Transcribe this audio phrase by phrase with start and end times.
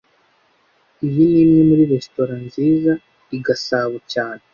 [1.05, 2.93] Iyi ni imwe muri resitora nziza
[3.37, 4.41] i Gasabo cyane